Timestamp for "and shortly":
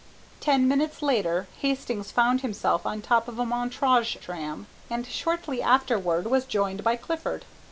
4.89-5.61